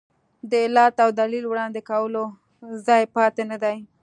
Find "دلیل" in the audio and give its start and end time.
1.21-1.45